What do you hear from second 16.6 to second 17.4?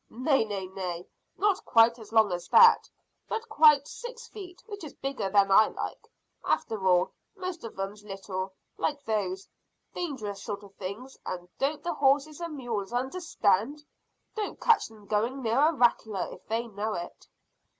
know it."